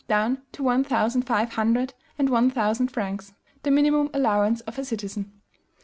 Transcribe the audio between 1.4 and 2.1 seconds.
hundred,